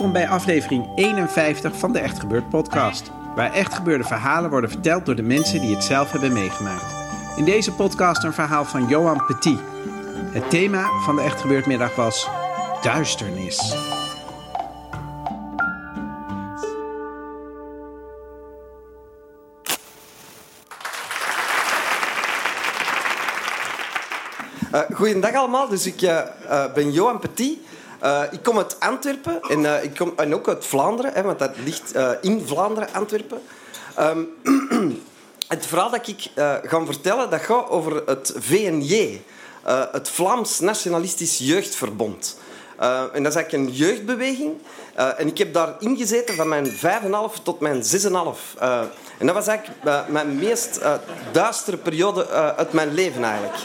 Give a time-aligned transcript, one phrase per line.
[0.00, 3.10] Welkom bij aflevering 51 van de Echt Gebeurd podcast.
[3.34, 6.94] Waar echt gebeurde verhalen worden verteld door de mensen die het zelf hebben meegemaakt.
[7.36, 9.58] In deze podcast een verhaal van Johan Petit.
[10.32, 12.28] Het thema van de Echt Gebeurd middag was
[12.82, 13.76] duisternis.
[24.74, 27.58] Uh, goedendag allemaal, dus ik uh, uh, ben Johan Petit.
[28.04, 31.38] Uh, ik kom uit Antwerpen en, uh, ik kom, en ook uit Vlaanderen, hè, want
[31.38, 33.40] dat ligt uh, in Vlaanderen, Antwerpen.
[33.98, 34.28] Um,
[35.48, 36.30] het verhaal dat ik
[36.64, 39.22] ga vertellen, dat gaat over het VNJ,
[39.92, 42.38] het Vlaams Nationalistisch Jeugdverbond.
[43.12, 44.52] en dat is eigenlijk een jeugdbeweging.
[44.94, 48.58] en ik heb daar ingezeten van mijn 5,5 tot mijn 6,5.
[49.18, 50.80] en dat was eigenlijk mijn meest
[51.32, 53.58] duistere periode uit mijn leven eigenlijk.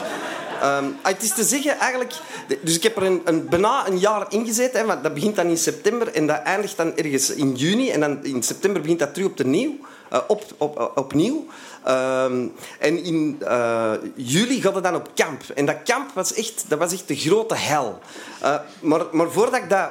[0.64, 2.14] Um, het is te zeggen, eigenlijk...
[2.62, 4.80] Dus ik heb er een, een, bijna een jaar ingezeten.
[4.80, 7.90] Hè, want dat begint dan in september en dat eindigt dan ergens in juni.
[7.90, 9.30] En dan in september begint dat terug.
[10.12, 11.46] Uh, op, op, opnieuw.
[11.88, 15.42] Um, en in uh, juli gaat het dan op kamp.
[15.54, 17.98] En dat kamp was echt, dat was echt de grote hel.
[18.42, 19.88] Uh, maar, maar voordat ik dat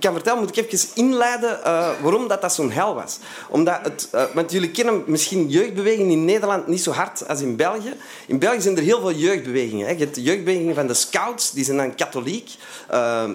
[0.00, 1.60] kan vertellen, moet ik even inleiden
[2.02, 3.18] waarom dat, dat zo'n hel was.
[3.48, 7.94] Omdat het, want jullie kennen misschien jeugdbewegingen in Nederland niet zo hard als in België.
[8.26, 9.86] In België zijn er heel veel jeugdbewegingen.
[9.86, 9.92] Hè.
[9.92, 12.50] Je hebt de jeugdbewegingen van de scouts, die zijn dan katholiek.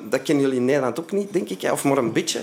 [0.09, 1.61] dat kennen jullie in Nederland ook niet, denk ik.
[1.61, 1.71] Hè.
[1.71, 2.39] Of maar een beetje.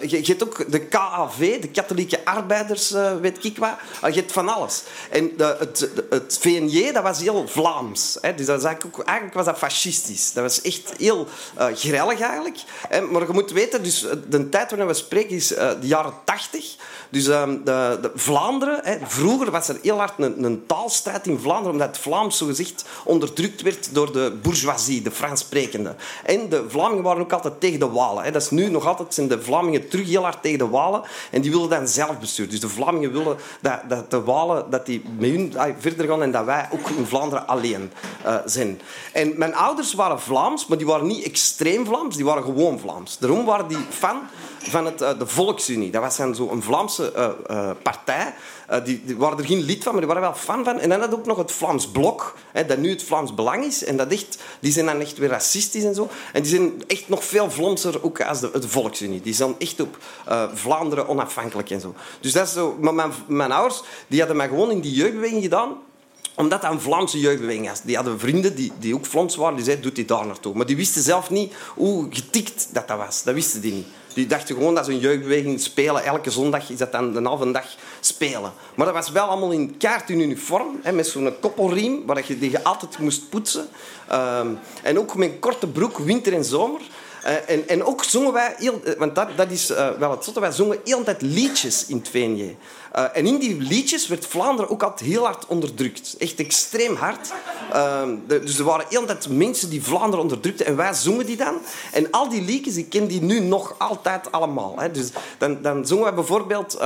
[0.00, 3.74] je, je hebt ook de KAV, de katholieke arbeiders, weet ik wat.
[4.00, 4.82] je hebt van alles.
[5.10, 8.18] En de, het, het VNJ, dat was heel Vlaams.
[8.20, 8.34] Hè.
[8.34, 10.32] Dus dat eigenlijk, ook, was dat fascistisch.
[10.32, 11.26] Dat was echt heel
[11.58, 12.58] uh, grellig eigenlijk.
[12.88, 13.00] Hè.
[13.00, 16.76] Maar je moet weten, dus de tijd waarin we spreken is uh, de jaren tachtig.
[17.10, 18.96] Dus uh, de, de Vlaanderen, hè.
[19.02, 23.62] vroeger was er heel hard een, een taalstrijd in Vlaanderen, omdat het Vlaams zogezegd onderdrukt
[23.62, 25.94] werd door de bourgeoisie, de Frans sprekende.
[26.24, 28.24] En de Vlamingen waren ook altijd tegen de Walen.
[28.24, 28.30] Hè.
[28.30, 31.02] Dat is nu nog altijd, zijn de Vlamingen terug heel hard tegen de Walen.
[31.30, 32.48] En die wilden dan zelfbestuur.
[32.48, 36.30] Dus de Vlamingen willen dat, dat de Walen dat die met hun verder gaan en
[36.30, 37.92] dat wij ook in Vlaanderen alleen
[38.26, 38.80] uh, zijn.
[39.12, 43.18] En mijn ouders waren Vlaams, maar die waren niet extreem Vlaams, die waren gewoon Vlaams.
[43.18, 44.18] Daarom waren die fan
[44.58, 45.90] van het, uh, de Volksunie.
[45.90, 48.34] Dat was dan zo een Vlaamse uh, partij.
[48.84, 50.80] Die, die, waren er geen lid van, maar die waren wel fan van.
[50.80, 53.84] En dan had ook nog het Vlaams Blok, hè, dat nu het Vlaams Belang is.
[53.84, 56.08] En dat echt, die zijn dan echt weer racistisch en zo.
[56.32, 59.20] En die zijn echt nog veel Vlaamser ook als de, de Volksunie.
[59.20, 59.98] Die zijn echt op
[60.54, 61.94] Vlaanderen onafhankelijk en zo.
[62.20, 62.76] Dus dat is zo...
[62.80, 65.76] Maar mijn, mijn ouders die hadden mij gewoon in die jeugdbeweging gedaan
[66.40, 67.82] omdat dat een Vlaamse jeugdbeweging was.
[67.82, 69.54] Die hadden vrienden die, die ook Vlaams waren.
[69.54, 70.54] Die zeiden, doet die daar naartoe.
[70.54, 73.22] Maar die wisten zelf niet hoe getikt dat, dat was.
[73.22, 73.86] Dat wisten die niet.
[74.14, 76.04] Die dachten gewoon dat ze een jeugdbeweging spelen.
[76.04, 77.66] Elke zondag is dat dan de halve dag
[78.00, 78.52] spelen.
[78.74, 80.80] Maar dat was wel allemaal in kaart in uniform.
[80.82, 83.68] Hè, met zo'n koppelriem, waar je, die je altijd moest poetsen.
[84.12, 86.80] Um, en ook met een korte broek, winter en zomer.
[87.24, 90.40] Uh, en, en ook zongen wij, heel, want dat, dat is uh, wel het zotte,
[90.40, 92.56] wij zongen heel tijd liedjes in het VNJ.
[93.12, 96.14] En in die liedjes werd Vlaanderen ook altijd heel hard onderdrukt.
[96.18, 97.32] Echt extreem hard.
[98.26, 101.58] De, dus er waren heel tijd mensen die Vlaanderen onderdrukten en wij zongen die dan.
[101.92, 104.74] En al die liedjes, ik ken die nu nog altijd allemaal.
[104.78, 104.90] Hè.
[104.90, 106.78] Dus dan, dan zongen we bijvoorbeeld...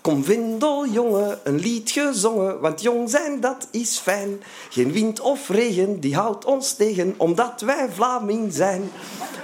[0.00, 4.42] Kom vindel, jongen, een lied gezongen, want jong zijn, dat is fijn.
[4.70, 8.90] Geen wind of regen, die houdt ons tegen, omdat wij Vlaming zijn.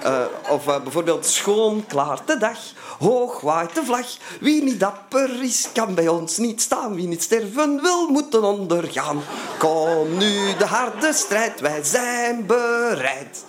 [0.02, 2.58] Eh, of eh, bijvoorbeeld schoon klaart de dag,
[2.98, 4.06] hoog waait de vlag.
[4.40, 6.94] Wie niet dapper is, kan bij ons niet staan.
[6.94, 9.22] Wie niet sterven wil, moeten ondergaan.
[9.58, 13.44] Kom nu de harde strijd, wij zijn bereid.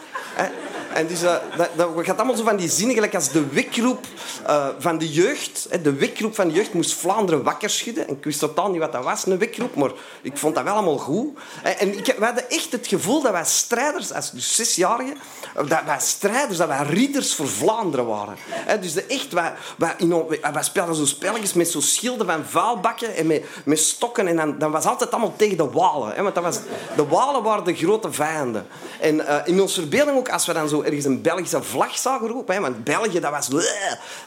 [0.93, 3.47] Eh, En dus, eh, dat, dat gaat allemaal zo van die zinnen, gelijk als de
[3.47, 4.05] wekroep
[4.45, 5.67] eh, van de jeugd.
[5.83, 8.07] De wekroep van de jeugd moest Vlaanderen wakker schudden.
[8.07, 9.91] En ik wist totaal niet wat dat was, een wekroep, maar
[10.21, 11.37] ik vond dat wel allemaal goed.
[11.63, 15.17] En, en ik, we hadden echt het gevoel dat wij strijders, als dus zesjarigen,
[15.55, 18.35] dat wij strijders, dat wij ridders voor Vlaanderen waren.
[18.81, 19.95] Dus echt, wij, wij,
[20.53, 24.27] wij, speelden zo spelletjes met zo schilden van vuilbakken en met, met stokken.
[24.27, 26.15] En dan, dan was altijd allemaal tegen de Walen.
[26.15, 26.61] Hè, want dat
[26.95, 28.67] de Walen waren de grote vijanden.
[28.99, 32.27] En eh, in onze verbeelding ook, als we dan zo ergens een Belgische vlag zagen
[32.27, 33.47] roepen, hè, want België, dat was...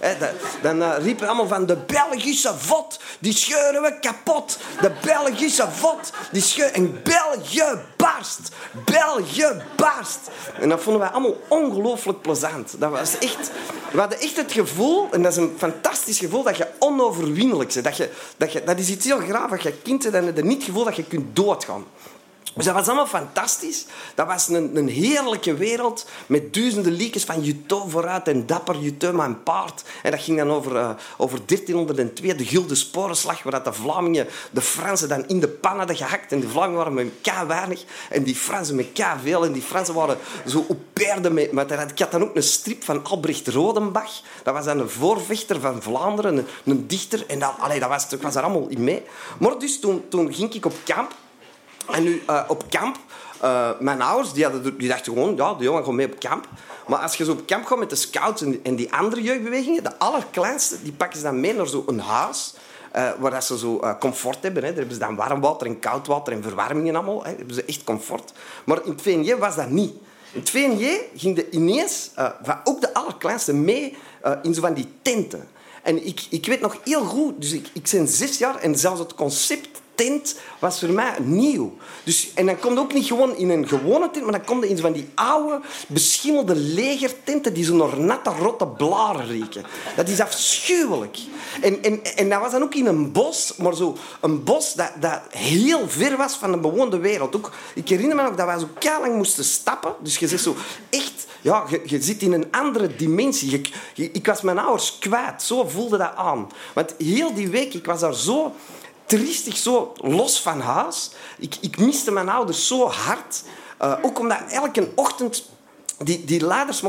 [0.00, 0.30] Hè, dat-
[0.62, 4.58] dan eh, riepen allemaal van de Belgische vod, die scheuren we kapot.
[4.80, 6.74] De Belgische vod, die scheuren...
[6.74, 7.64] En België
[7.96, 8.40] barst.
[8.84, 10.18] België barst.
[10.60, 12.74] En dat vonden wij allemaal ongelooflijk plezant.
[12.78, 13.50] Dat was echt...
[13.90, 17.84] We hadden echt het gevoel, en dat is een fantastisch gevoel, dat je onoverwinnelijk bent.
[17.84, 19.50] Dat, je, dat, je, dat is iets heel graaf.
[19.50, 21.84] Als je kind bent, dan je niet het gevoel dat je kunt doodgaan.
[22.56, 23.86] Dus dat was allemaal fantastisch.
[24.14, 29.12] Dat was een, een heerlijke wereld met duizenden liedjes van Juto vooruit en dapper Juto
[29.12, 29.82] mijn paard.
[30.02, 34.26] En dat ging dan over, eh, over 1302, de Gulden Sporenslag, waar dat de Vlamingen
[34.50, 36.32] de Fransen dan in de pan hadden gehakt.
[36.32, 39.44] En de Vlamingen waren met k weinig en die Fransen met k veel.
[39.44, 41.70] En die Fransen waren zo op paarden met...
[41.74, 44.20] Had- ik had dan ook een strip van Albrecht Rodenbach.
[44.42, 47.24] Dat was dan een voorvechter van Vlaanderen, een, een dichter.
[47.26, 49.02] En dat, allee, dat was, ik was daar allemaal in mee.
[49.38, 51.12] Maar dus toen, toen ging ik op kamp.
[51.90, 52.96] En nu eh, op kamp,
[53.40, 56.48] eh, mijn ouders die hadden, die dachten gewoon, ja, de jongen gaat mee op kamp.
[56.86, 59.98] Maar als je zo op kamp gaat met de scouts en, die andere jeugdbewegingen, de
[59.98, 62.54] allerkleinste, die pakken ze dan mee naar zo'n huis.
[62.92, 64.62] eh, waar ze zo comfort hebben.
[64.62, 64.68] Hè.
[64.68, 67.18] Daar hebben ze dan warm water en koud water en verwarming en allemaal.
[67.18, 67.28] Hè.
[67.28, 68.32] Daar hebben ze echt comfort.
[68.64, 69.92] Maar in het VNJ was dat niet.
[70.32, 72.10] In het VNJ ging de ineens,
[72.64, 73.96] ook de allerkleinste, mee
[74.42, 75.48] in zo van die tenten.
[75.82, 79.00] En ik, ik weet nog heel goed, dus ik, ik ben zes jaar en zelfs
[79.00, 81.76] het concept tent was voor mij nieuw.
[82.04, 84.78] Dus, en dan komt ook niet gewoon in een gewone tent, maar dan komt in
[84.78, 89.64] van die oude, beschimmelde legertenten die zo naar natte, rotte blaren rieken.
[89.96, 91.18] Dat is afschuwelijk.
[91.60, 94.92] En, en, en dat was dan ook in een bos, maar zo een bos dat,
[95.00, 97.36] dat heel ver was van de bewoonde wereld.
[97.36, 98.68] Ook, ik herinner me nog dat wij zo
[99.00, 99.94] lang moesten stappen.
[100.00, 100.56] Dus je zit zo
[100.90, 101.26] echt...
[101.40, 103.60] Ja, je, zit in een andere dimensie.
[103.94, 105.42] Ik was mijn ouders kwijt.
[105.42, 106.48] Zo voelde dat aan.
[106.74, 108.54] Want heel die week, ik was daar zo
[109.06, 111.10] triestig, zo los van huis.
[111.38, 113.42] Ik, ik miste mijn ouders zo hard.
[113.78, 115.44] Eh, ook omdat elke ochtend...
[116.04, 116.42] Die, die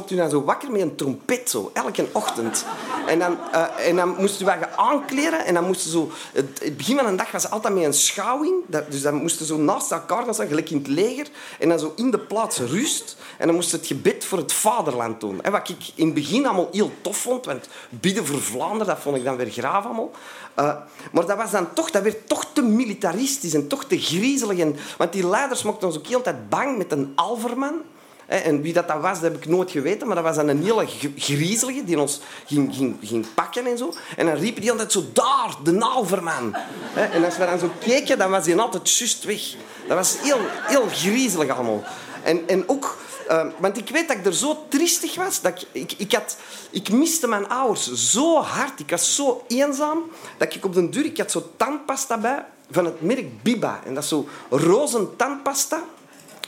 [0.10, 2.66] u dan zo wakker met een trompet, zo, elke ochtend.
[3.06, 6.12] En dan, eh, en dan moesten we gaan aankleden en dan moesten zo...
[6.34, 8.54] Het, begin van een dag was altijd met een schouwing.
[8.66, 11.28] Dat, dus dan moesten ze zo naast elkaar gaan staan, gelijk in het leger.
[11.60, 13.18] En dan zo in de plaats rust.
[13.38, 15.44] En dan moest het gebed voor het vaderland doen.
[15.44, 19.00] En wat ik in het begin allemaal heel tof vond, want bidden voor Vlaanderen, dat
[19.00, 20.12] vond ik dan weer graaf allemaal.
[20.54, 20.76] Eh,
[21.12, 24.60] maar dat was dan toch, dat werd toch te militaristisch en toch te griezelig.
[24.60, 27.82] En, want die leiders mochten ons ook heel de tijd bang met een alverman.
[28.28, 30.08] En wie dat, dat was, dat heb ik nooit geweten.
[30.08, 30.88] Maar dat was een hele
[31.18, 33.94] griezelige die ons ging, ging, ging pakken en zo.
[34.18, 36.56] En dan riepen die altijd zo, daar, de alverman.
[36.94, 39.56] Hè, En als we dan zo keken, dan was hij altijd juist weg.
[39.88, 41.84] Dat was heel, heel griezelig allemaal.
[42.24, 42.98] En, en ook...
[43.28, 45.42] eh, want ik weet dat ik er zo triestig was.
[45.42, 46.38] Dat ik, ik, had,
[46.70, 48.80] ik miste mijn ouders zo hard.
[48.80, 50.04] Ik was zo eenzaam.
[50.38, 51.06] Dat ik op den duur...
[51.06, 53.80] Ik had zo tandpasta bij van het merk Biba.
[53.86, 55.84] En dat is zo roze tandpasta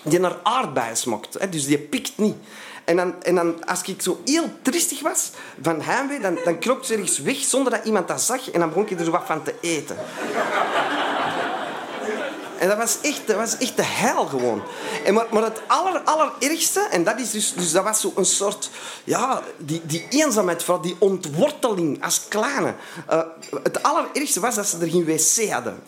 [0.02, 1.34] die naar aardbeien smokt.
[1.40, 2.36] Hè, dus die pikt niet.
[2.84, 5.32] En, dan, en dan, als ik zo heel triestig was
[5.62, 8.52] van heimwee, dan, dan kroop ze ergens weg zonder dat iemand dat zag.
[8.52, 9.98] En dan begon ik er wat van te eten.
[12.60, 14.64] En dat was echt, dat was echt de hel gewoon.
[15.06, 18.70] En maar, maar het aller, allerergste, en dat, is dus, dus dat was een soort...
[19.04, 22.76] Ja, die, die eenzaamheid, vooral die ontworteling als kleine.
[23.08, 23.22] Eh,
[23.64, 25.80] het allerergste was dat ze er geen wc hadden.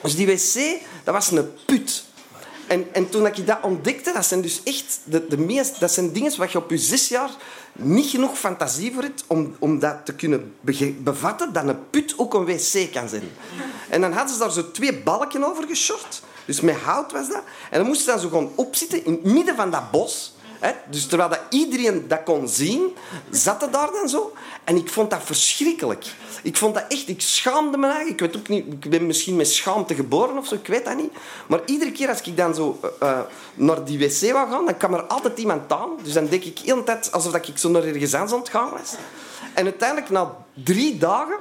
[0.00, 2.04] Dus die wc, dat was een put.
[2.66, 6.12] En, en toen ik dat ontdekte, dat zijn dus echt de, de meest, dat zijn
[6.12, 7.30] dingen waar je op je zes jaar
[7.72, 10.54] niet genoeg fantasie voor hebt om, om dat te kunnen
[10.98, 13.30] bevatten, dat een put ook een wc kan zijn.
[13.88, 16.22] En dan hadden ze daar zo twee balken over geshort.
[16.44, 17.42] Dus met hout was dat.
[17.70, 20.34] En dan moesten ze dan zo gewoon opzitten in het midden van dat bos.
[20.62, 20.72] Hè?
[20.90, 22.96] Dus terwijl dat iedereen dat kon zien,
[23.30, 24.32] zat het daar dan zo.
[24.64, 26.04] En ik vond dat verschrikkelijk.
[26.42, 27.08] Ik vond dat echt...
[27.08, 28.20] Ik schaamde me eigenlijk.
[28.20, 28.66] Ik weet ook niet...
[28.66, 30.54] Ik ben misschien met schaamte geboren of zo.
[30.54, 31.12] Ik weet dat niet.
[31.46, 33.18] Maar iedere keer als ik dan zo eh, eh,
[33.54, 35.90] naar die wc wou gaan, dan kwam er altijd iemand aan.
[36.02, 38.70] Dus dan denk ik heel de tijd alsof ik zo naar ergens aan het gaan
[38.70, 38.94] was.
[39.54, 41.36] En uiteindelijk, na drie dagen,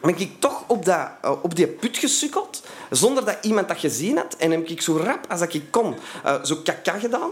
[0.00, 4.16] ben ik toch op, dat, eh, op die put gesukkeld, zonder dat iemand dat gezien
[4.16, 4.36] had.
[4.38, 5.94] En heb ik zo rap als ik kon,
[6.42, 7.30] zo kaka gedaan.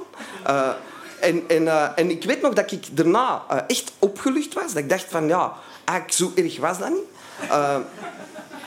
[1.20, 4.72] En, en, eh, en ik weet nog dat ik daarna eh, echt opgelucht was.
[4.72, 5.52] Dat ik dacht van, ja,
[5.84, 7.50] eigenlijk zo erg was dat niet.
[7.50, 7.76] Eh,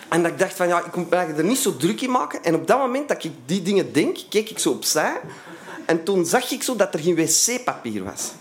[0.10, 2.44] en dat ik dacht van, ja, ik moet er niet zo druk in maken.
[2.44, 5.20] En op dat moment dat ik die dingen denk, keek ik zo opzij.
[5.86, 8.32] En toen zag ik zo dat er geen wc-papier was.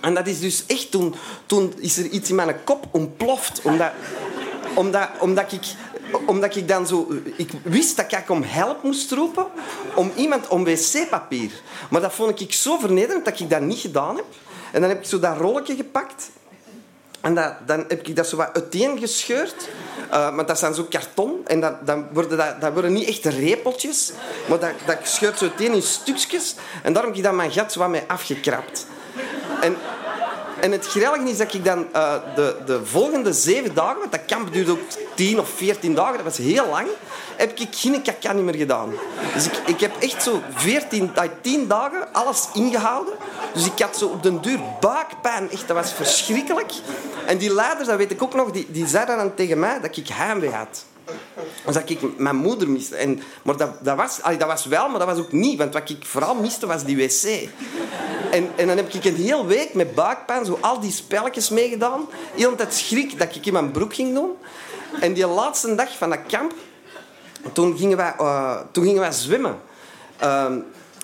[0.00, 1.14] En dat is dus echt toen,
[1.46, 3.60] toen is er iets in mijn kop ontploft.
[3.62, 3.90] Omdat,
[4.74, 5.62] omdat, omdat, ik,
[6.26, 7.08] omdat ik dan zo...
[7.36, 9.46] Ik wist dat ik om help moest roepen
[9.94, 11.50] om iemand om wc-papier.
[11.90, 14.26] Maar dat vond ik zo vernederend dat ik dat niet gedaan heb.
[14.72, 16.30] En dan heb ik zo dat rolletje gepakt.
[17.20, 19.68] En dat, dan heb ik dat zo wat uiteengescheurd.
[20.10, 21.40] Uh, maar dat zijn zo karton.
[21.46, 24.12] En dat, dan worden dat, dat worden niet echt repeltjes.
[24.48, 26.54] Maar dat, dat scheurt zo uiteen in stukjes.
[26.82, 28.86] En daarom heb ik dan mijn gat zo wat mee afgekrapt.
[29.60, 29.76] En,
[30.60, 34.24] en het grillige is dat ik dan uh, de, de volgende zeven dagen, want dat
[34.26, 34.80] kamp duurde ook
[35.14, 36.88] tien of veertien dagen, dat was heel lang,
[37.36, 38.92] heb ik geen kaka niet meer gedaan.
[39.34, 43.14] Dus ik, ik heb echt zo veertien, tien dagen alles ingehouden.
[43.52, 45.50] Dus ik had zo op den duur buikpijn.
[45.50, 46.72] Echt, dat was verschrikkelijk.
[47.26, 49.96] En die leiders, dat weet ik ook nog, die, die zeiden dan tegen mij dat
[49.96, 50.84] ik heimwee had.
[51.64, 52.96] Dat ik mijn moeder miste.
[52.96, 55.58] En, maar dat, dat, was, dat was wel, maar dat was ook niet.
[55.58, 57.48] Want wat ik vooral miste, was die wc.
[58.30, 62.06] En, en dan heb ik een hele week met buikpijn zo al die spelletjes meegedaan.
[62.34, 64.30] Heel tijd schrik dat ik in mijn broek ging doen.
[65.00, 66.52] En die laatste dag van dat kamp,
[67.52, 69.60] toen gingen wij, uh, toen gingen wij zwemmen.
[70.22, 70.44] Uh,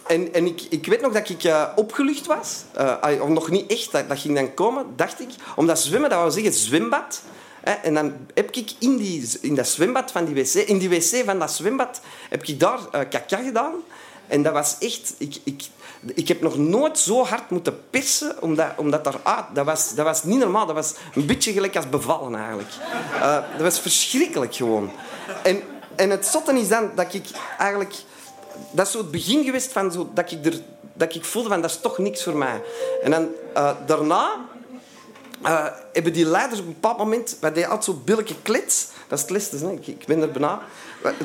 [0.06, 2.62] en, en ik, ik weet nog dat ik uh, opgelucht was.
[2.78, 5.28] Uh, of nog niet echt, dat, dat ging dan komen, dacht ik.
[5.56, 7.22] Omdat zwemmen, dat wil zeggen zwembad.
[7.64, 11.24] En dan heb ik in, die, in dat zwembad van die wc, in die wc
[11.24, 13.72] van dat zwembad, heb ik daar uh, kaka gedaan.
[14.26, 15.14] En dat was echt...
[15.18, 15.62] Ik, ik,
[16.14, 20.22] ik heb nog nooit zo hard moeten persen, omdat, omdat daar, dat, was, dat was
[20.22, 20.66] niet normaal.
[20.66, 22.68] Dat was een beetje gelijk als bevallen, eigenlijk.
[23.14, 24.90] Uh, dat was verschrikkelijk, gewoon.
[25.42, 25.62] En,
[25.96, 27.24] en het zotte is dan dat ik
[27.58, 27.94] eigenlijk...
[28.70, 30.60] Dat is zo het begin geweest van zo, dat, ik er,
[30.92, 32.62] dat ik voelde van dat is toch niks voor mij.
[33.02, 34.36] En dan uh, daarna
[35.44, 37.36] uh, hebben die leiders op een bepaald moment...
[37.40, 38.88] Wij deden altijd zo billijke klits.
[39.08, 40.60] Dat is het ik, ben er bijna.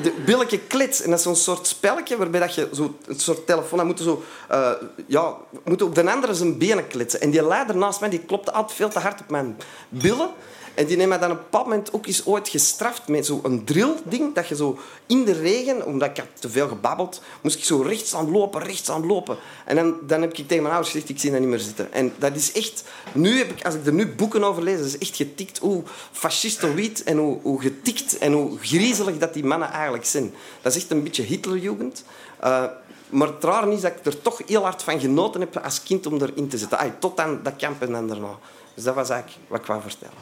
[0.02, 1.02] De billijke klits.
[1.02, 3.78] En dat is zo'n soort spelletje waarbij dat je zo, een soort telefoon...
[3.78, 4.22] Dan moeten zo...
[4.50, 4.70] Uh,
[5.06, 5.34] ja,
[5.64, 7.20] moeten op de andere zijn benen klitsen.
[7.20, 9.56] En die leider naast mij die klopte altijd veel te hard op mijn
[9.88, 10.30] billen.
[10.74, 13.62] En die heeft mij dan op een bepaald moment ook eens ooit gestraft met zo'n
[13.64, 14.34] drill-ding.
[14.34, 17.80] Dat je zo in de regen, omdat ik had te veel gebabbeld, moest ik zo
[17.80, 19.36] rechts aan lopen, rechts aan lopen.
[19.64, 21.92] En dan, dan heb ik tegen mijn ouders gezegd, ik zie dat niet meer zitten.
[21.92, 22.84] En dat is echt...
[23.12, 27.02] Nu heb ik, als ik er nu boeken over lees, is echt getikt hoe fascistoïd
[27.02, 30.34] en hoe, hoe getikt en hoe griezelig dat die mannen eigenlijk zijn.
[30.62, 32.04] Dat is echt een beetje Hitlerjugend.
[32.44, 32.64] Uh,
[33.10, 36.06] maar het raar is dat ik er toch heel hard van genoten heb als kind
[36.06, 36.94] om erin te zitten.
[36.98, 38.38] Tot aan dat kamp en dan daarna.
[38.74, 40.14] Dus dat was eigenlijk wat ik wou vertellen.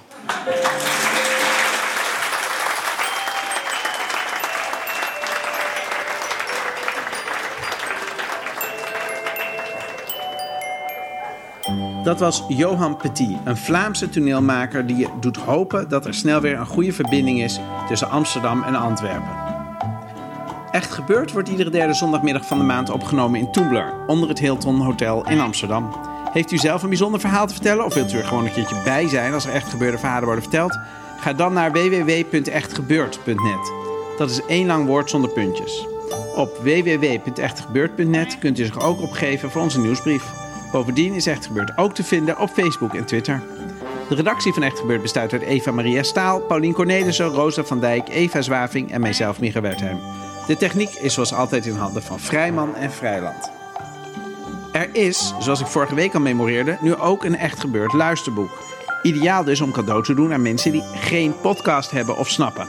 [12.04, 16.66] Dat was Johan Petit, een Vlaamse toneelmaker die doet hopen dat er snel weer een
[16.66, 19.48] goede verbinding is tussen Amsterdam en Antwerpen.
[20.70, 24.80] Echt gebeurd wordt iedere derde zondagmiddag van de maand opgenomen in Toembler, onder het Hilton
[24.80, 25.92] Hotel in Amsterdam.
[26.32, 28.82] Heeft u zelf een bijzonder verhaal te vertellen of wilt u er gewoon een keertje
[28.84, 30.78] bij zijn als er echt gebeurde verhalen worden verteld?
[31.20, 33.72] Ga dan naar www.echtgebeurd.net.
[34.18, 35.86] Dat is één lang woord zonder puntjes.
[36.34, 40.24] Op www.echtgebeurd.net kunt u zich ook opgeven voor onze nieuwsbrief.
[40.72, 43.42] Bovendien is Echt Gebeurd ook te vinden op Facebook en Twitter.
[44.08, 48.08] De redactie van Echt Gebeurd bestaat uit Eva Maria Staal, Paulien Cornelissen, Rosa van Dijk,
[48.08, 49.98] Eva Zwaving en mijzelf, Micha Wertheim.
[50.46, 53.57] De techniek is zoals altijd in handen van Vrijman en Vrijland.
[54.78, 58.50] Er is, zoals ik vorige week al memoreerde, nu ook een echt gebeurd luisterboek.
[59.02, 62.66] Ideaal dus om cadeau te doen aan mensen die geen podcast hebben of snappen.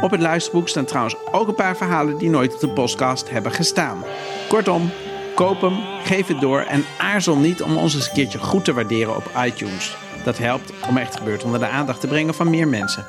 [0.00, 3.52] Op het luisterboek staan trouwens ook een paar verhalen die nooit op de podcast hebben
[3.52, 4.04] gestaan.
[4.48, 4.90] Kortom,
[5.34, 8.72] koop hem, geef het door en aarzel niet om ons eens een keertje goed te
[8.72, 9.96] waarderen op iTunes.
[10.24, 13.06] Dat helpt om echt gebeurd onder de aandacht te brengen van meer mensen.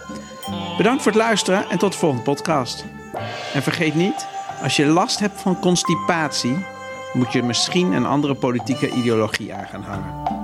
[0.77, 2.85] Bedankt voor het luisteren en tot de volgende podcast.
[3.53, 4.27] En vergeet niet,
[4.63, 6.65] als je last hebt van constipatie,
[7.13, 10.38] moet je misschien een andere politieke ideologie aan gaan hangen.